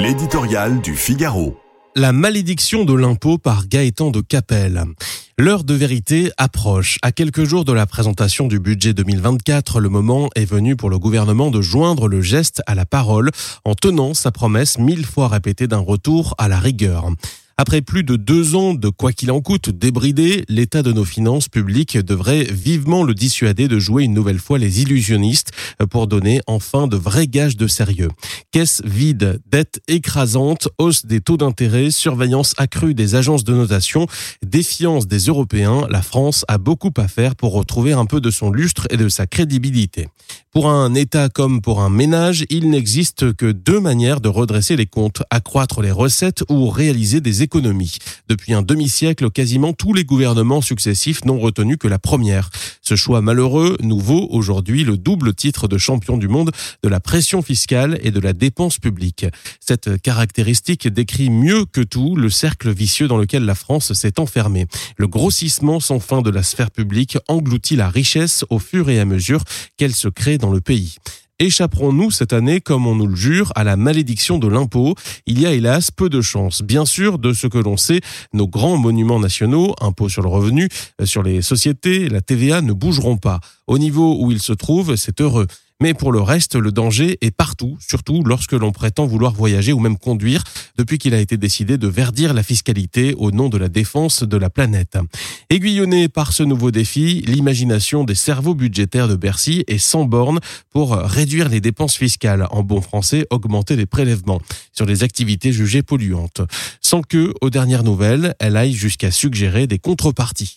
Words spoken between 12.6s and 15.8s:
à la parole en tenant sa promesse mille fois répétée d'un